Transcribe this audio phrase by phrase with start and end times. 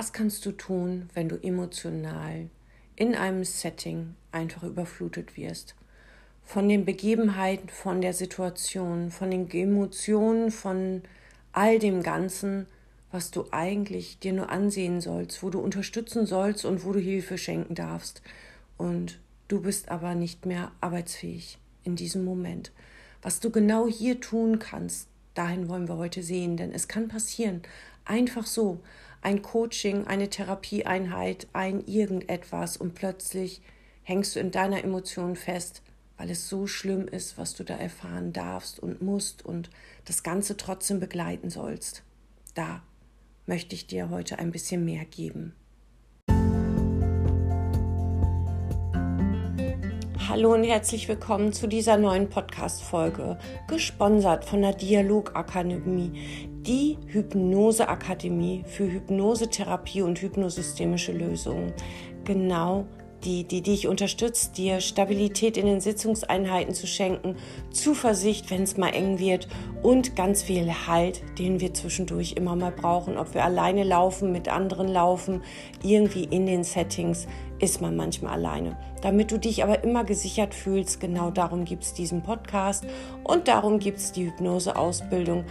[0.00, 2.48] Was kannst du tun, wenn du emotional
[2.96, 5.74] in einem Setting einfach überflutet wirst?
[6.42, 11.02] Von den Begebenheiten, von der Situation, von den Emotionen, von
[11.52, 12.64] all dem Ganzen,
[13.12, 17.36] was du eigentlich dir nur ansehen sollst, wo du unterstützen sollst und wo du Hilfe
[17.36, 18.22] schenken darfst.
[18.78, 22.72] Und du bist aber nicht mehr arbeitsfähig in diesem Moment.
[23.20, 27.60] Was du genau hier tun kannst, dahin wollen wir heute sehen, denn es kann passieren,
[28.06, 28.80] einfach so,
[29.22, 33.60] ein Coaching, eine Therapieeinheit, ein irgendetwas und plötzlich
[34.02, 35.82] hängst du in deiner Emotion fest,
[36.16, 39.70] weil es so schlimm ist, was du da erfahren darfst und musst und
[40.06, 42.02] das Ganze trotzdem begleiten sollst.
[42.54, 42.82] Da
[43.46, 45.54] möchte ich dir heute ein bisschen mehr geben.
[50.28, 58.90] Hallo und herzlich willkommen zu dieser neuen Podcast-Folge, gesponsert von der Dialogakademie, die Hypnoseakademie für
[58.90, 61.72] Hypnosetherapie und hypnosystemische Lösungen.
[62.24, 62.86] Genau
[63.24, 67.36] die, die dich unterstützt, dir Stabilität in den Sitzungseinheiten zu schenken,
[67.70, 69.48] Zuversicht, wenn es mal eng wird
[69.82, 73.18] und ganz viel Halt, den wir zwischendurch immer mal brauchen.
[73.18, 75.42] Ob wir alleine laufen, mit anderen laufen,
[75.82, 77.26] irgendwie in den Settings
[77.58, 78.76] ist man manchmal alleine.
[79.02, 82.86] Damit du dich aber immer gesichert fühlst, genau darum gibt es diesen Podcast
[83.22, 85.44] und darum gibt es die Hypnoseausbildung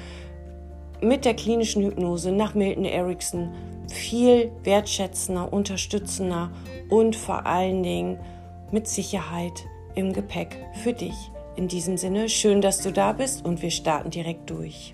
[1.01, 3.53] mit der klinischen Hypnose nach Milton Erickson
[3.87, 6.51] viel wertschätzender, unterstützender
[6.89, 8.19] und vor allen Dingen
[8.71, 11.15] mit Sicherheit im Gepäck für dich.
[11.55, 14.93] In diesem Sinne, schön, dass du da bist und wir starten direkt durch.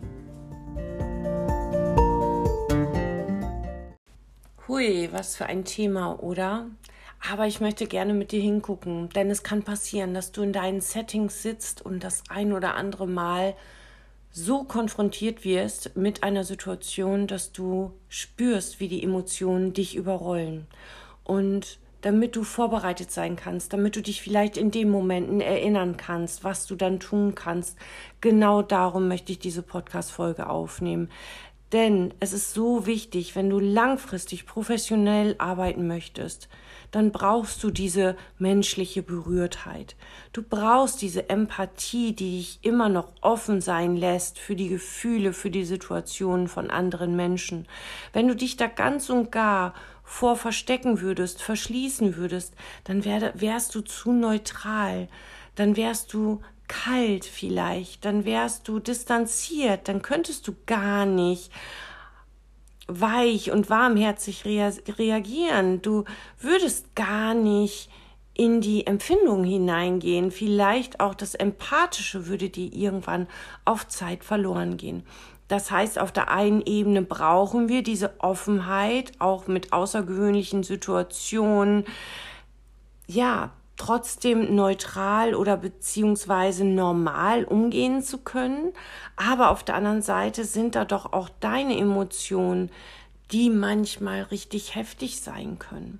[4.67, 6.67] Hui, was für ein Thema, oder?
[7.31, 10.81] Aber ich möchte gerne mit dir hingucken, denn es kann passieren, dass du in deinen
[10.81, 13.55] Settings sitzt und das ein oder andere Mal
[14.37, 20.67] so konfrontiert wirst mit einer Situation, dass du spürst, wie die Emotionen dich überrollen.
[21.23, 26.43] Und damit du vorbereitet sein kannst, damit du dich vielleicht in den Momenten erinnern kannst,
[26.43, 27.77] was du dann tun kannst.
[28.19, 31.09] Genau darum möchte ich diese Podcast-Folge aufnehmen.
[31.71, 36.47] Denn es ist so wichtig, wenn du langfristig professionell arbeiten möchtest,
[36.91, 39.95] dann brauchst du diese menschliche Berührtheit.
[40.31, 45.49] Du brauchst diese Empathie, die dich immer noch offen sein lässt für die Gefühle, für
[45.49, 47.67] die Situationen von anderen Menschen.
[48.13, 52.53] Wenn du dich da ganz und gar vor verstecken würdest, verschließen würdest,
[52.83, 55.09] dann wär, wärst du zu neutral,
[55.55, 61.51] dann wärst du kalt vielleicht, dann wärst du distanziert, dann könntest du gar nicht
[62.87, 65.81] weich und warmherzig reagieren.
[65.81, 66.05] Du
[66.39, 67.89] würdest gar nicht
[68.35, 70.29] in die Empfindung hineingehen.
[70.29, 73.27] Vielleicht auch das Empathische würde dir irgendwann
[73.63, 75.03] auf Zeit verloren gehen.
[75.47, 81.85] Das heißt, auf der einen Ebene brauchen wir diese Offenheit, auch mit außergewöhnlichen Situationen.
[83.07, 88.73] Ja, trotzdem neutral oder beziehungsweise normal umgehen zu können.
[89.15, 92.71] Aber auf der anderen Seite sind da doch auch deine Emotionen,
[93.31, 95.99] die manchmal richtig heftig sein können.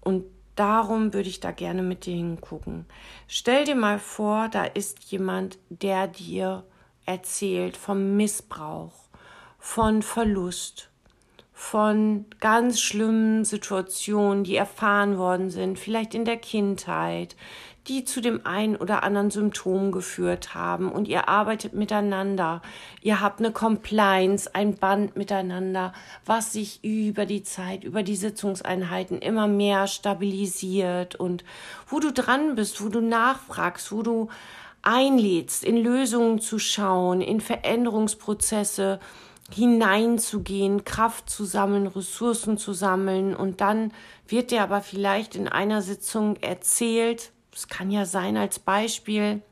[0.00, 0.24] Und
[0.54, 2.86] darum würde ich da gerne mit dir hingucken.
[3.26, 6.64] Stell dir mal vor, da ist jemand, der dir
[7.06, 9.08] erzählt vom Missbrauch,
[9.58, 10.87] von Verlust,
[11.60, 17.34] von ganz schlimmen Situationen, die erfahren worden sind, vielleicht in der Kindheit,
[17.88, 22.62] die zu dem einen oder anderen Symptom geführt haben und ihr arbeitet miteinander.
[23.02, 25.92] Ihr habt eine Compliance, ein Band miteinander,
[26.24, 31.44] was sich über die Zeit, über die Sitzungseinheiten immer mehr stabilisiert und
[31.88, 34.28] wo du dran bist, wo du nachfragst, wo du
[34.82, 39.00] einlädst, in Lösungen zu schauen, in Veränderungsprozesse,
[39.50, 43.34] hineinzugehen, Kraft zu sammeln, Ressourcen zu sammeln.
[43.34, 43.92] Und dann
[44.26, 49.42] wird dir aber vielleicht in einer Sitzung erzählt, es kann ja sein als Beispiel,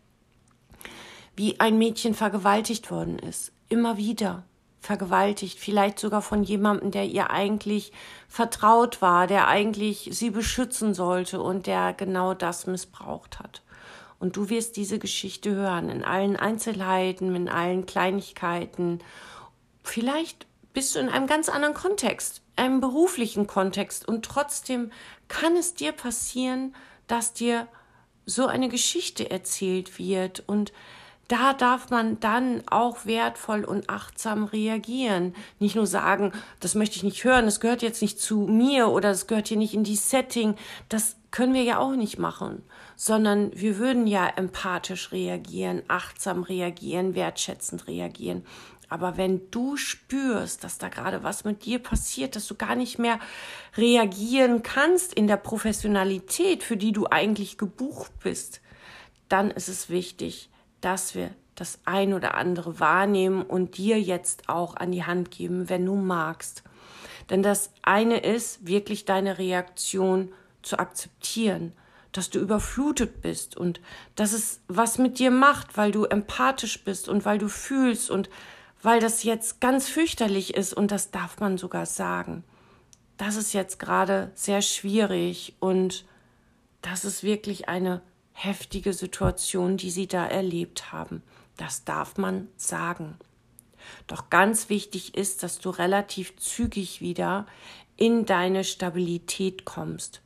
[1.34, 4.44] wie ein Mädchen vergewaltigt worden ist, immer wieder
[4.80, 7.92] vergewaltigt, vielleicht sogar von jemandem, der ihr eigentlich
[8.28, 13.62] vertraut war, der eigentlich sie beschützen sollte und der genau das missbraucht hat.
[14.18, 19.00] Und du wirst diese Geschichte hören, in allen Einzelheiten, in allen Kleinigkeiten
[19.86, 24.90] Vielleicht bist du in einem ganz anderen Kontext, einem beruflichen Kontext und trotzdem
[25.28, 26.74] kann es dir passieren,
[27.06, 27.68] dass dir
[28.26, 30.72] so eine Geschichte erzählt wird und
[31.28, 35.34] da darf man dann auch wertvoll und achtsam reagieren.
[35.58, 39.08] Nicht nur sagen, das möchte ich nicht hören, das gehört jetzt nicht zu mir oder
[39.08, 40.56] das gehört hier nicht in die Setting.
[40.88, 42.62] Das können wir ja auch nicht machen,
[42.94, 48.44] sondern wir würden ja empathisch reagieren, achtsam reagieren, wertschätzend reagieren.
[48.88, 52.98] Aber wenn du spürst, dass da gerade was mit dir passiert, dass du gar nicht
[52.98, 53.18] mehr
[53.76, 58.60] reagieren kannst in der Professionalität, für die du eigentlich gebucht bist,
[59.28, 60.50] dann ist es wichtig,
[60.80, 65.68] dass wir das ein oder andere wahrnehmen und dir jetzt auch an die Hand geben,
[65.68, 66.62] wenn du magst.
[67.30, 71.72] Denn das eine ist, wirklich deine Reaktion zu akzeptieren,
[72.12, 73.80] dass du überflutet bist und
[74.14, 78.30] dass es was mit dir macht, weil du empathisch bist und weil du fühlst und
[78.86, 82.44] weil das jetzt ganz fürchterlich ist und das darf man sogar sagen.
[83.16, 86.04] Das ist jetzt gerade sehr schwierig und
[86.82, 88.00] das ist wirklich eine
[88.30, 91.24] heftige Situation, die sie da erlebt haben.
[91.56, 93.16] Das darf man sagen.
[94.06, 97.48] Doch ganz wichtig ist, dass du relativ zügig wieder
[97.96, 100.22] in deine Stabilität kommst,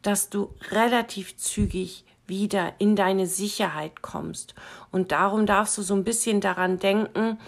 [0.00, 4.54] dass du relativ zügig wieder in deine Sicherheit kommst.
[4.90, 7.38] Und darum darfst du so ein bisschen daran denken,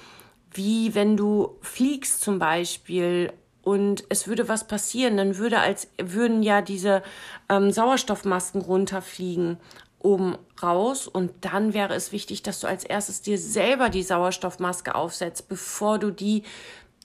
[0.52, 3.32] wie wenn du fliegst zum Beispiel
[3.62, 7.02] und es würde was passieren, dann würde als würden ja diese
[7.48, 9.58] ähm, Sauerstoffmasken runterfliegen
[10.00, 14.94] oben raus und dann wäre es wichtig, dass du als erstes dir selber die Sauerstoffmaske
[14.94, 16.42] aufsetzt, bevor du die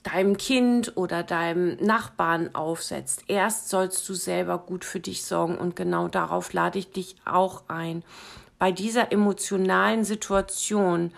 [0.02, 3.24] deinem Kind oder deinem Nachbarn aufsetzt.
[3.28, 7.64] Erst sollst du selber gut für dich sorgen und genau darauf lade ich dich auch
[7.68, 8.02] ein.
[8.58, 11.12] Bei dieser emotionalen Situation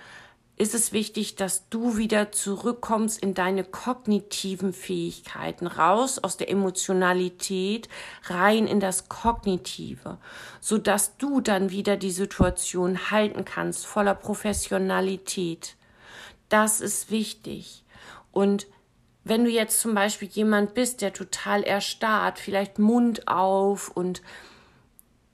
[0.58, 7.88] ist es wichtig, dass du wieder zurückkommst in deine kognitiven Fähigkeiten, raus aus der Emotionalität,
[8.24, 10.18] rein in das Kognitive,
[10.60, 15.76] so dass du dann wieder die Situation halten kannst, voller Professionalität.
[16.48, 17.84] Das ist wichtig.
[18.32, 18.66] Und
[19.22, 24.22] wenn du jetzt zum Beispiel jemand bist, der total erstarrt, vielleicht Mund auf und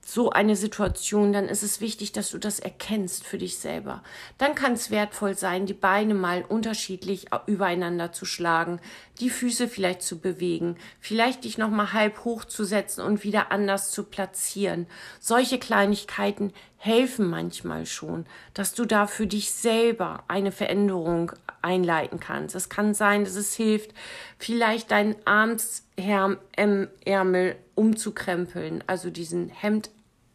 [0.06, 4.02] so eine Situation, dann ist es wichtig, dass du das erkennst für dich selber.
[4.38, 8.80] Dann kann es wertvoll sein, die Beine mal unterschiedlich übereinander zu schlagen,
[9.20, 14.04] die Füße vielleicht zu bewegen, vielleicht dich noch mal halb hochzusetzen und wieder anders zu
[14.04, 14.86] platzieren.
[15.20, 22.54] Solche Kleinigkeiten helfen manchmal schon, dass du da für dich selber eine Veränderung einleiten kannst.
[22.54, 23.94] Es kann sein, dass es hilft,
[24.38, 26.76] vielleicht deinen Armsärmel
[27.74, 29.48] umzukrempeln, also diesen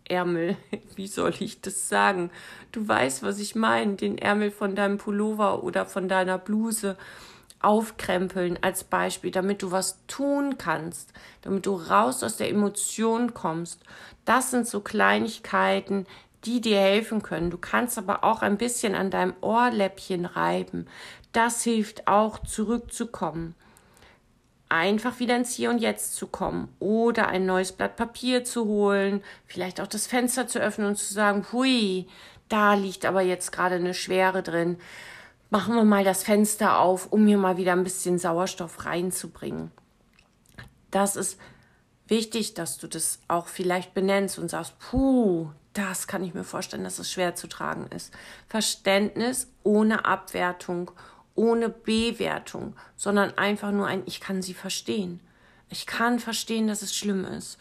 [0.09, 0.57] Hemdärmel,
[0.95, 2.31] wie soll ich das sagen?
[2.71, 6.97] Du weißt, was ich meine, den Ärmel von deinem Pullover oder von deiner Bluse
[7.61, 13.83] aufkrempeln als Beispiel, damit du was tun kannst, damit du raus aus der Emotion kommst.
[14.25, 16.05] Das sind so Kleinigkeiten,
[16.45, 17.51] die dir helfen können.
[17.51, 20.87] Du kannst aber auch ein bisschen an deinem Ohrläppchen reiben.
[21.33, 23.55] Das hilft auch zurückzukommen
[24.69, 29.23] einfach wieder ins Hier und Jetzt zu kommen oder ein neues Blatt Papier zu holen,
[29.45, 32.07] vielleicht auch das Fenster zu öffnen und zu sagen, hui,
[32.47, 34.77] da liegt aber jetzt gerade eine Schwere drin.
[35.49, 39.71] Machen wir mal das Fenster auf, um hier mal wieder ein bisschen Sauerstoff reinzubringen.
[40.91, 41.39] Das ist
[42.07, 46.83] wichtig, dass du das auch vielleicht benennst und sagst, puh, das kann ich mir vorstellen,
[46.83, 48.13] dass es schwer zu tragen ist.
[48.47, 50.91] Verständnis ohne Abwertung
[51.39, 55.21] ohne Bewertung, sondern einfach nur ein, ich kann sie verstehen.
[55.69, 57.57] Ich kann verstehen, dass es schlimm ist.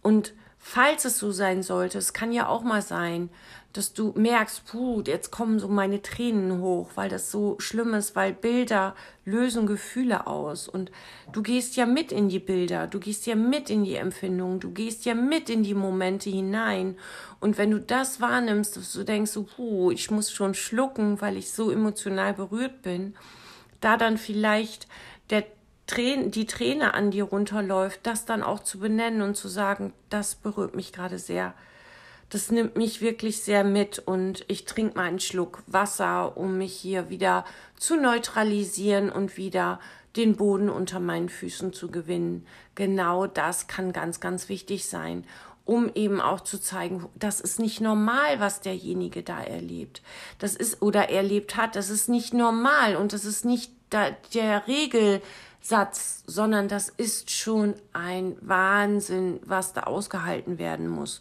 [0.00, 3.28] Und falls es so sein sollte, es kann ja auch mal sein,
[3.72, 8.16] dass du merkst, puh, jetzt kommen so meine Tränen hoch, weil das so schlimm ist,
[8.16, 10.68] weil Bilder lösen Gefühle aus.
[10.68, 10.90] Und
[11.32, 14.72] du gehst ja mit in die Bilder, du gehst ja mit in die Empfindungen, du
[14.72, 16.96] gehst ja mit in die Momente hinein.
[17.38, 21.36] Und wenn du das wahrnimmst, dass du denkst, so, puh, ich muss schon schlucken, weil
[21.36, 23.14] ich so emotional berührt bin,
[23.80, 24.88] da dann vielleicht
[25.30, 25.44] der
[25.96, 30.76] die Träne an dir runterläuft, das dann auch zu benennen und zu sagen, das berührt
[30.76, 31.52] mich gerade sehr
[32.30, 36.72] das nimmt mich wirklich sehr mit und ich trinke mal einen Schluck Wasser, um mich
[36.72, 37.44] hier wieder
[37.76, 39.80] zu neutralisieren und wieder
[40.16, 42.46] den Boden unter meinen Füßen zu gewinnen.
[42.76, 45.24] Genau das kann ganz, ganz wichtig sein,
[45.64, 50.02] um eben auch zu zeigen, das ist nicht normal, was derjenige da erlebt.
[50.38, 56.22] Das ist oder erlebt hat, das ist nicht normal und das ist nicht der Regelsatz,
[56.26, 61.20] sondern das ist schon ein Wahnsinn, was da ausgehalten werden muss.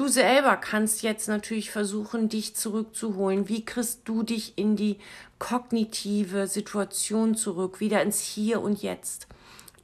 [0.00, 3.50] Du selber kannst jetzt natürlich versuchen, dich zurückzuholen.
[3.50, 4.96] Wie kriegst du dich in die
[5.38, 9.26] kognitive Situation zurück, wieder ins Hier und Jetzt?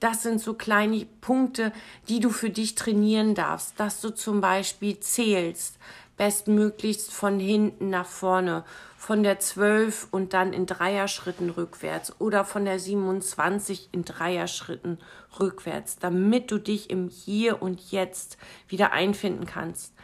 [0.00, 1.70] Das sind so kleine Punkte,
[2.08, 5.76] die du für dich trainieren darfst, dass du zum Beispiel zählst,
[6.16, 8.64] bestmöglichst von hinten nach vorne,
[8.96, 14.98] von der 12 und dann in Dreierschritten rückwärts oder von der 27 in Dreierschritten
[15.38, 18.38] rückwärts, damit du dich im Hier und Jetzt
[18.68, 19.94] wieder einfinden kannst.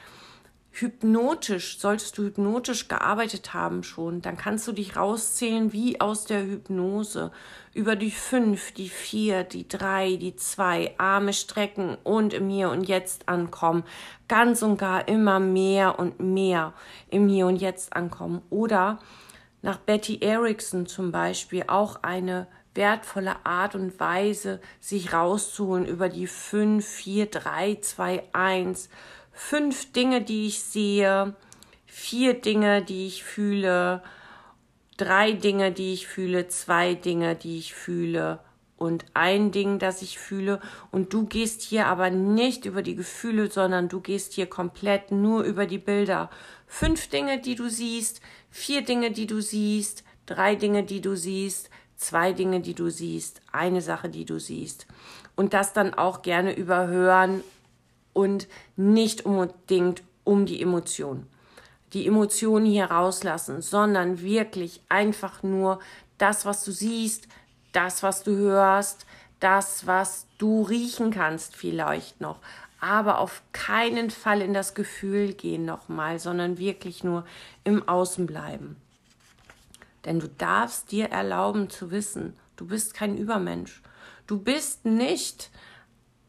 [0.73, 6.43] Hypnotisch, solltest du hypnotisch gearbeitet haben schon, dann kannst du dich rauszählen wie aus der
[6.43, 7.31] Hypnose.
[7.75, 12.85] Über die fünf, die vier, die drei, die zwei, Arme strecken und im Hier und
[12.85, 13.85] Jetzt ankommen.
[14.29, 16.73] Ganz und gar immer mehr und mehr
[17.09, 18.43] im Hier und Jetzt ankommen.
[18.49, 18.99] Oder
[19.61, 26.27] nach Betty Erickson zum Beispiel auch eine wertvolle Art und Weise, sich rauszuholen über die
[26.27, 28.89] fünf, vier, drei, zwei, eins
[29.33, 31.35] fünf Dinge, die ich sehe,
[31.87, 34.03] vier Dinge, die ich fühle,
[34.97, 38.41] drei Dinge, die ich fühle, zwei Dinge, die ich fühle
[38.83, 40.61] und ein Ding, das ich fühle.
[40.91, 45.45] Und du gehst hier aber nicht über die Gefühle, sondern du gehst hier komplett nur
[45.45, 46.31] über die Bilder.
[46.67, 48.21] Fünf Dinge, die du siehst,
[48.51, 53.41] vier Dinge, die du siehst, drei Dinge, die du siehst, zwei Dinge, die du siehst,
[53.53, 54.87] eine Sache, die du siehst.
[55.37, 57.43] Und das dann auch gerne überhören
[58.13, 61.27] und nicht unbedingt um die Emotion.
[61.93, 65.81] Die Emotionen hier rauslassen, sondern wirklich einfach nur
[66.19, 67.29] das, was du siehst,
[67.73, 69.07] das, was du hörst,
[69.41, 72.39] das, was du riechen kannst vielleicht noch,
[72.81, 77.25] aber auf keinen Fall in das Gefühl gehen nochmal, sondern wirklich nur
[77.65, 78.77] im Außen bleiben.
[80.05, 83.83] Denn du darfst dir erlauben zu wissen, du bist kein Übermensch.
[84.27, 85.51] Du bist nicht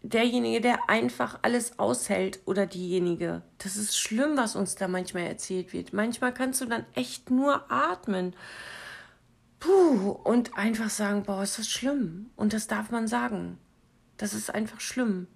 [0.03, 3.41] derjenige, der einfach alles aushält oder diejenige.
[3.57, 5.93] Das ist schlimm, was uns da manchmal erzählt wird.
[5.93, 8.35] Manchmal kannst du dann echt nur atmen.
[9.59, 12.29] Puh, und einfach sagen, boah, ist das schlimm.
[12.35, 13.57] Und das darf man sagen.
[14.17, 15.27] Das ist einfach schlimm.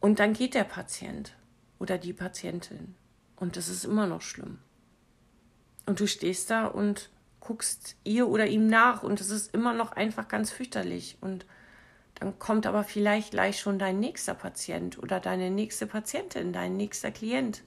[0.00, 1.34] Und dann geht der Patient
[1.80, 2.94] oder die Patientin.
[3.34, 4.58] Und das ist immer noch schlimm.
[5.84, 9.92] Und du stehst da und guckst ihr oder ihm nach und es ist immer noch
[9.92, 11.18] einfach ganz fürchterlich.
[11.20, 11.44] Und
[12.20, 17.12] dann kommt aber vielleicht gleich schon dein nächster Patient oder deine nächste Patientin, dein nächster
[17.12, 17.62] Klient,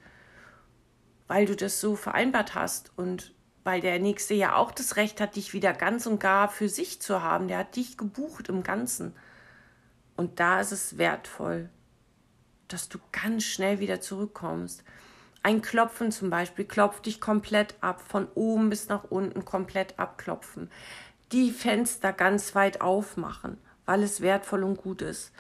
[1.28, 5.36] weil du das so vereinbart hast und weil der nächste ja auch das Recht hat,
[5.36, 7.48] dich wieder ganz und gar für sich zu haben.
[7.48, 9.16] Der hat dich gebucht im Ganzen.
[10.18, 11.70] Und da ist es wertvoll,
[12.68, 14.84] dass du ganz schnell wieder zurückkommst.
[15.44, 20.70] Ein Klopfen zum Beispiel klopft dich komplett ab, von oben bis nach unten komplett abklopfen.
[21.32, 25.32] Die Fenster ganz weit aufmachen weil es wertvoll und gut ist.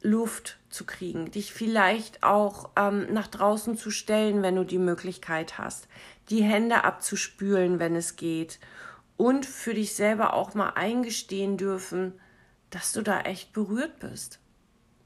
[0.00, 5.58] Luft zu kriegen, dich vielleicht auch ähm, nach draußen zu stellen, wenn du die Möglichkeit
[5.58, 5.88] hast,
[6.30, 8.60] die Hände abzuspülen, wenn es geht
[9.16, 12.14] und für dich selber auch mal eingestehen dürfen,
[12.70, 14.38] dass du da echt berührt bist,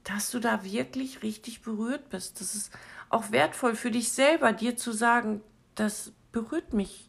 [0.05, 2.41] dass du da wirklich richtig berührt bist.
[2.41, 2.71] Das ist
[3.09, 5.41] auch wertvoll für dich selber, dir zu sagen,
[5.75, 7.09] das berührt mich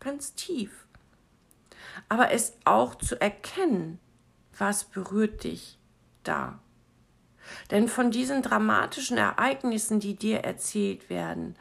[0.00, 0.86] ganz tief.
[2.08, 3.98] Aber es auch zu erkennen,
[4.58, 5.78] was berührt dich
[6.22, 6.60] da?
[7.70, 11.56] Denn von diesen dramatischen Ereignissen, die dir erzählt werden,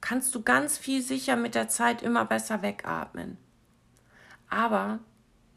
[0.00, 3.36] kannst du ganz viel sicher mit der Zeit immer besser wegatmen.
[4.48, 5.00] Aber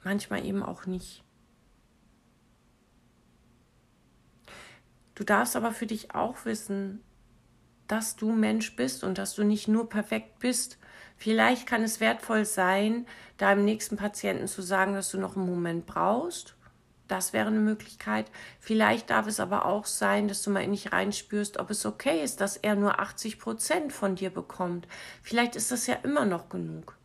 [0.03, 1.23] manchmal eben auch nicht.
[5.15, 7.03] Du darfst aber für dich auch wissen,
[7.87, 10.79] dass du Mensch bist und dass du nicht nur perfekt bist.
[11.17, 13.05] Vielleicht kann es wertvoll sein,
[13.37, 16.55] deinem nächsten Patienten zu sagen, dass du noch einen Moment brauchst
[17.11, 18.31] das wäre eine Möglichkeit.
[18.59, 22.23] Vielleicht darf es aber auch sein, dass du mal in dich reinspürst, ob es okay
[22.23, 24.87] ist, dass er nur 80 Prozent von dir bekommt.
[25.21, 26.97] Vielleicht ist das ja immer noch genug.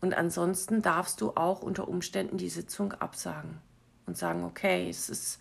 [0.00, 3.58] Und ansonsten darfst du auch unter Umständen die Sitzung absagen
[4.06, 5.38] und sagen, okay, es ist,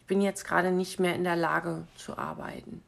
[0.00, 2.82] ich bin jetzt gerade nicht mehr in der Lage zu arbeiten.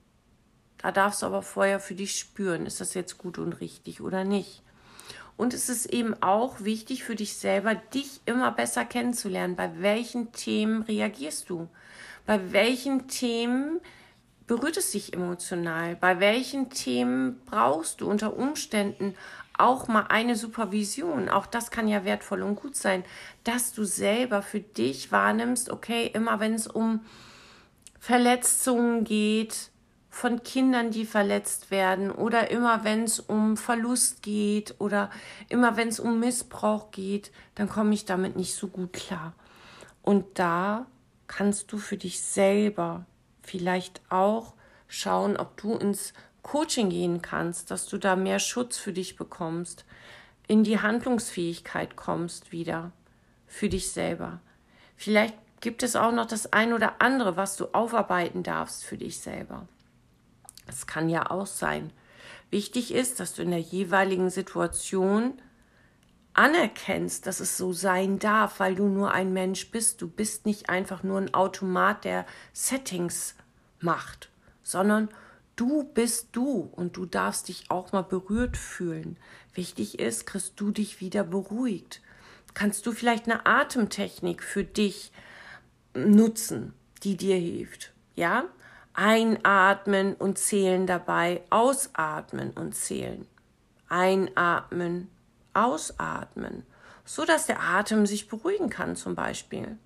[0.79, 4.25] Da darfst du aber vorher für dich spüren, ist das jetzt gut und richtig oder
[4.25, 4.63] nicht.
[5.39, 9.55] Und es ist eben auch wichtig für dich selber, dich immer besser kennenzulernen.
[9.55, 11.69] Bei welchen Themen reagierst du?
[12.27, 13.81] Bei welchen Themen
[14.49, 15.95] berührt es dich emotional?
[15.95, 19.15] Bei welchen Themen brauchst du unter Umständen
[19.57, 21.29] auch mal eine Supervision?
[21.29, 23.05] Auch das kann ja wertvoll und gut sein,
[23.45, 27.01] dass du selber für dich wahrnimmst, okay, immer wenn es um
[28.01, 29.71] Verletzungen geht,
[30.11, 35.11] von Kindern, die verletzt werden oder immer wenn es um Verlust geht oder
[35.49, 39.35] immer wenn es um Missbrauch geht, dann komme ich damit nicht so gut klar.
[40.03, 40.87] Und da
[41.27, 43.05] kannst du für dich selber
[43.43, 44.55] vielleicht auch
[44.89, 49.85] schauen, ob du ins Coaching gehen kannst, dass du da mehr Schutz für dich bekommst,
[50.47, 52.91] in die Handlungsfähigkeit kommst wieder
[53.47, 54.41] für dich selber.
[54.97, 59.21] Vielleicht gibt es auch noch das ein oder andere, was du aufarbeiten darfst für dich
[59.21, 59.69] selber.
[60.69, 61.93] Es kann ja auch sein.
[62.51, 65.41] Wichtig ist, dass du in der jeweiligen Situation
[66.35, 70.01] anerkennst, dass es so sein darf, weil du nur ein Mensch bist.
[70.01, 73.35] Du bist nicht einfach nur ein Automat, der Settings
[73.81, 74.31] macht,
[74.63, 75.09] sondern
[75.59, 79.17] Du bist du und du darfst dich auch mal berührt fühlen.
[79.55, 82.01] Wichtig ist, kriegst du dich wieder beruhigt.
[82.55, 85.11] Kannst du vielleicht eine Atemtechnik für dich
[85.95, 87.93] nutzen, die dir hilft?
[88.15, 88.45] Ja?
[88.99, 93.27] Einatmen und zählen dabei, ausatmen und zählen.
[93.89, 95.09] Einatmen,
[95.55, 96.67] ausatmen,
[97.05, 99.79] so dass der Atem sich beruhigen kann zum Beispiel.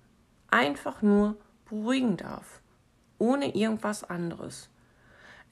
[0.49, 2.61] Einfach nur beruhigen darf,
[3.17, 4.69] ohne irgendwas anderes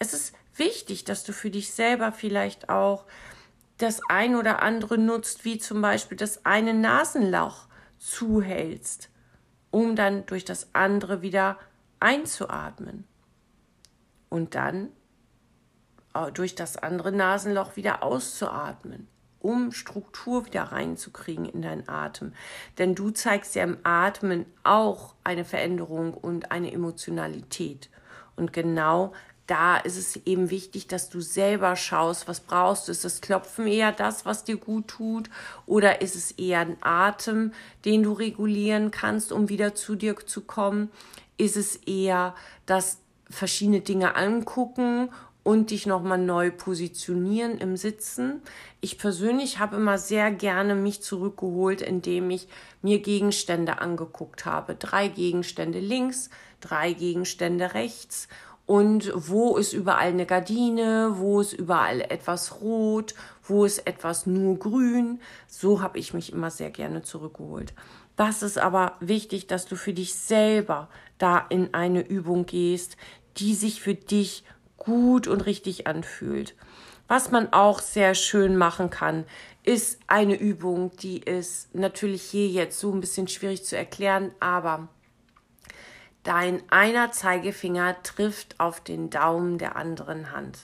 [0.01, 3.05] es ist wichtig, dass du für dich selber vielleicht auch
[3.77, 7.67] das ein oder andere nutzt, wie zum Beispiel das eine Nasenloch
[7.99, 9.09] zuhältst,
[9.69, 11.59] um dann durch das andere wieder
[11.99, 13.07] einzuatmen
[14.31, 14.89] und dann
[16.15, 19.07] äh, durch das andere Nasenloch wieder auszuatmen,
[19.39, 22.33] um Struktur wieder reinzukriegen in deinen Atem.
[22.77, 27.89] Denn du zeigst ja im Atmen auch eine Veränderung und eine Emotionalität.
[28.35, 29.13] Und genau
[29.47, 32.93] da ist es eben wichtig, dass du selber schaust, was brauchst du.
[32.93, 35.29] Ist das Klopfen eher das, was dir gut tut?
[35.65, 37.51] Oder ist es eher ein Atem,
[37.83, 40.89] den du regulieren kannst, um wieder zu dir zu kommen?
[41.35, 42.33] Ist es eher
[42.65, 43.00] das
[43.31, 45.09] verschiedene Dinge angucken
[45.43, 48.41] und dich nochmal neu positionieren im Sitzen.
[48.79, 52.47] Ich persönlich habe immer sehr gerne mich zurückgeholt, indem ich
[52.81, 54.75] mir Gegenstände angeguckt habe.
[54.75, 58.27] Drei Gegenstände links, drei Gegenstände rechts
[58.67, 64.59] und wo ist überall eine Gardine, wo ist überall etwas rot, wo ist etwas nur
[64.59, 65.19] grün.
[65.47, 67.73] So habe ich mich immer sehr gerne zurückgeholt.
[68.15, 72.95] Das ist aber wichtig, dass du für dich selber da in eine Übung gehst,
[73.37, 74.43] die sich für dich
[74.77, 76.55] gut und richtig anfühlt.
[77.07, 79.25] Was man auch sehr schön machen kann,
[79.63, 84.87] ist eine Übung, die ist natürlich hier jetzt so ein bisschen schwierig zu erklären, aber
[86.23, 90.59] Dein einer Zeigefinger trifft auf den Daumen der anderen Hand.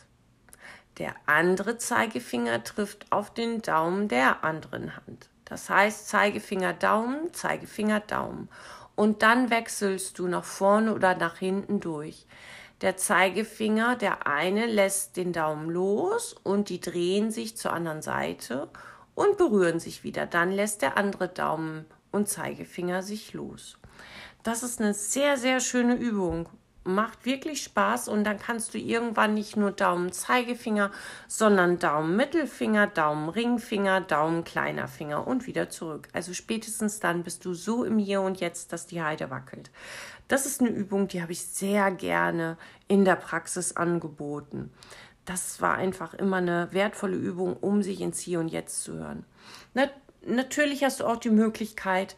[1.00, 5.30] Der andere Zeigefinger trifft auf den Daumen der anderen Hand.
[5.46, 8.50] Das heißt Zeigefinger Daumen, Zeigefinger Daumen.
[8.98, 12.26] Und dann wechselst du nach vorne oder nach hinten durch.
[12.82, 18.70] Der Zeigefinger, der eine lässt den Daumen los und die drehen sich zur anderen Seite
[19.14, 20.26] und berühren sich wieder.
[20.26, 23.78] Dann lässt der andere Daumen und Zeigefinger sich los.
[24.42, 26.50] Das ist eine sehr, sehr schöne Übung.
[26.88, 30.92] Macht wirklich Spaß und dann kannst du irgendwann nicht nur Daumen, Zeigefinger,
[31.28, 36.08] sondern Daumen, Mittelfinger, Daumen, Ringfinger, Daumen, kleiner Finger und wieder zurück.
[36.14, 39.70] Also spätestens dann bist du so im Hier und Jetzt, dass die Heide wackelt.
[40.28, 44.72] Das ist eine Übung, die habe ich sehr gerne in der Praxis angeboten.
[45.26, 49.26] Das war einfach immer eine wertvolle Übung, um sich ins Hier und Jetzt zu hören.
[49.74, 49.90] Na,
[50.26, 52.16] natürlich hast du auch die Möglichkeit,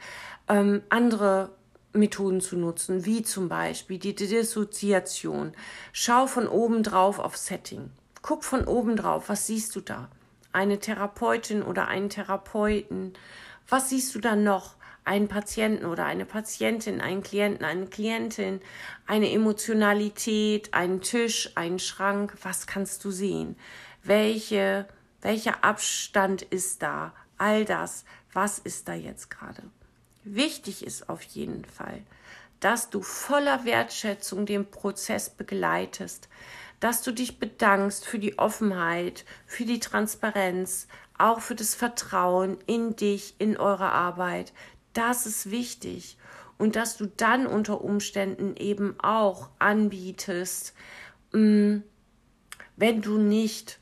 [0.47, 1.51] ähm, andere
[1.93, 5.54] Methoden zu nutzen, wie zum Beispiel die Dissoziation.
[5.91, 7.91] Schau von oben drauf auf Setting.
[8.21, 10.10] Guck von oben drauf, was siehst du da?
[10.52, 13.13] Eine Therapeutin oder einen Therapeuten?
[13.67, 14.75] Was siehst du da noch?
[15.06, 18.62] Einen Patienten oder eine Patientin, einen Klienten, eine Klientin,
[19.08, 22.36] eine Emotionalität, einen Tisch, einen Schrank.
[22.43, 23.56] Was kannst du sehen?
[24.04, 24.88] Welche,
[25.21, 27.13] welcher Abstand ist da?
[27.38, 28.06] All das.
[28.34, 29.63] Was ist da jetzt gerade?
[30.23, 32.01] Wichtig ist auf jeden Fall,
[32.60, 36.27] dass du voller Wertschätzung den Prozess begleitest,
[36.79, 42.95] dass du dich bedankst für die Offenheit, für die Transparenz, auch für das Vertrauen in
[42.95, 44.53] dich, in eure Arbeit.
[44.93, 46.17] Das ist wichtig.
[46.58, 50.73] Und dass du dann unter Umständen eben auch anbietest,
[51.32, 51.77] mm,
[52.75, 53.78] wenn du nicht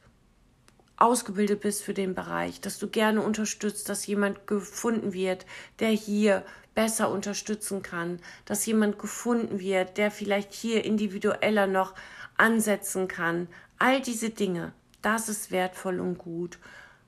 [0.97, 5.45] ausgebildet bist für den Bereich, dass du gerne unterstützt, dass jemand gefunden wird,
[5.79, 6.43] der hier
[6.75, 11.93] besser unterstützen kann, dass jemand gefunden wird, der vielleicht hier individueller noch
[12.38, 13.47] ansetzen kann.
[13.79, 16.60] All diese Dinge, das ist wertvoll und gut,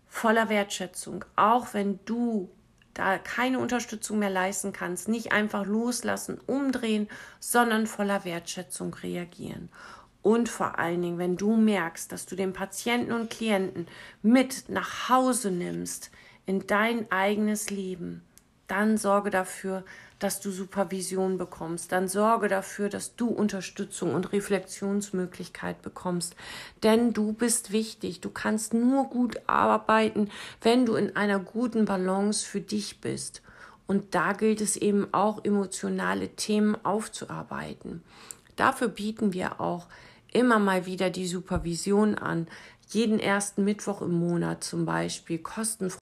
[0.08, 2.50] voller Wertschätzung, auch wenn du
[2.94, 7.08] da keine Unterstützung mehr leisten kannst, nicht einfach loslassen, umdrehen,
[7.40, 9.70] sondern voller Wertschätzung reagieren.
[10.22, 13.88] Und vor allen Dingen, wenn du merkst, dass du den Patienten und Klienten
[14.22, 16.12] mit nach Hause nimmst
[16.46, 18.22] in dein eigenes Leben,
[18.68, 19.84] dann sorge dafür,
[20.20, 21.92] dass du Supervision bekommst.
[21.92, 26.36] Dann sorge dafür, dass du Unterstützung und Reflexionsmöglichkeit bekommst.
[26.84, 28.22] Denn du bist wichtig.
[28.22, 30.30] Du kannst nur gut arbeiten,
[30.62, 33.42] wenn du in einer guten Balance für dich bist.
[33.88, 38.04] Und da gilt es eben auch, emotionale Themen aufzuarbeiten.
[38.56, 39.88] Dafür bieten wir auch
[40.34, 42.48] immer mal wieder die Supervision an.
[42.90, 46.00] Jeden ersten Mittwoch im Monat zum Beispiel kostenfrei.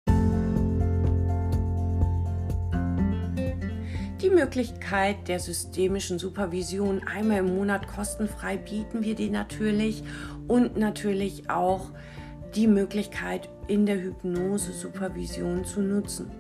[4.22, 10.04] Die Möglichkeit der systemischen Supervision einmal im Monat kostenfrei bieten wir dir natürlich
[10.48, 11.92] und natürlich auch
[12.56, 16.32] die Möglichkeit in der Hypnose-Supervision zu nutzen.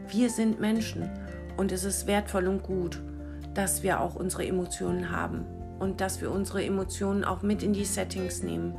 [0.07, 1.11] Wir sind Menschen
[1.57, 3.03] und es ist wertvoll und gut,
[3.53, 5.45] dass wir auch unsere Emotionen haben
[5.79, 8.77] und dass wir unsere Emotionen auch mit in die Settings nehmen.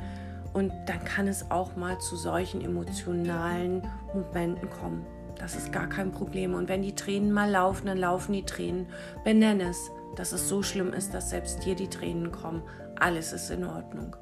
[0.53, 3.83] Und dann kann es auch mal zu solchen emotionalen
[4.13, 5.05] Momenten kommen.
[5.37, 6.55] Das ist gar kein Problem.
[6.55, 8.87] Und wenn die Tränen mal laufen, dann laufen die Tränen.
[9.23, 12.63] Benenne es, dass es so schlimm ist, dass selbst dir die Tränen kommen.
[12.99, 14.15] Alles ist in Ordnung.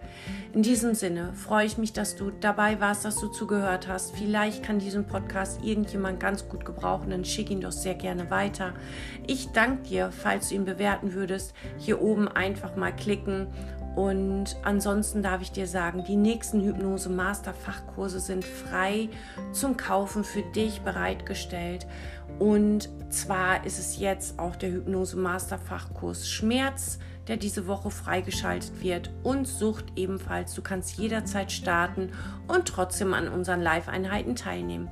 [0.53, 4.15] In diesem Sinne freue ich mich, dass du dabei warst, dass du zugehört hast.
[4.15, 8.73] Vielleicht kann diesen Podcast irgendjemand ganz gut gebrauchen, dann schick ihn doch sehr gerne weiter.
[9.27, 11.53] Ich danke dir, falls du ihn bewerten würdest.
[11.77, 13.47] Hier oben einfach mal klicken
[13.95, 19.09] und ansonsten darf ich dir sagen, die nächsten Hypnose-Master-Fachkurse sind frei
[19.53, 21.87] zum Kaufen für dich bereitgestellt.
[22.37, 29.47] Und zwar ist es jetzt auch der Hypnose-Master-Fachkurs Schmerz, der diese Woche freigeschaltet wird und
[29.47, 30.53] Sucht ebenfalls.
[30.53, 32.11] Du kannst jederzeit starten
[32.47, 34.89] und trotzdem an unseren Live-Einheiten teilnehmen.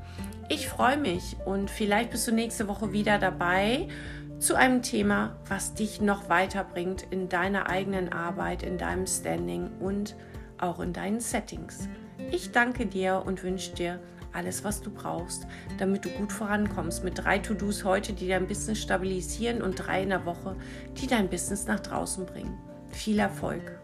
[0.50, 3.88] Ich freue mich und vielleicht bist du nächste Woche wieder dabei
[4.40, 10.16] zu einem Thema, was dich noch weiterbringt in deiner eigenen Arbeit, in deinem Standing und
[10.58, 11.88] auch in deinen Settings.
[12.32, 14.00] Ich danke dir und wünsche dir
[14.34, 15.46] alles, was du brauchst,
[15.78, 17.04] damit du gut vorankommst.
[17.04, 20.56] Mit drei To-Dos heute, die dein Business stabilisieren und drei in der Woche,
[20.98, 22.58] die dein Business nach draußen bringen.
[22.90, 23.83] Viel Erfolg!